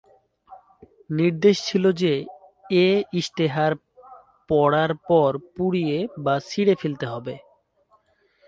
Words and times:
নির্দেশ 1.09 1.55
ছিল 1.67 1.83
যে 2.01 2.13
এ 2.79 2.87
ইশতেহার 3.13 3.71
পড়ার 4.49 4.91
পর 5.09 5.31
পুড়িয়ে 5.55 5.97
বা 6.25 6.35
ছিঁড়ে 6.49 6.73
ফেলতে 6.81 7.05
হবে। 7.13 7.35